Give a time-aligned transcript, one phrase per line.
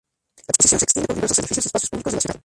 [0.47, 2.39] La exposición se extiende por diversos edificios y espacios públicos de la ciudad.